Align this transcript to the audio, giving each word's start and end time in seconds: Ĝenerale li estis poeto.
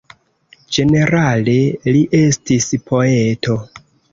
Ĝenerale 0.77 1.55
li 1.97 2.03
estis 2.23 2.71
poeto. 2.89 3.63